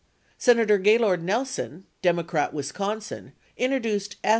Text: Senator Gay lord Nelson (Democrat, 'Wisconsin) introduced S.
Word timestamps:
Senator 0.39 0.79
Gay 0.79 0.97
lord 0.97 1.21
Nelson 1.23 1.85
(Democrat, 2.01 2.55
'Wisconsin) 2.55 3.33
introduced 3.55 4.15
S. 4.23 4.29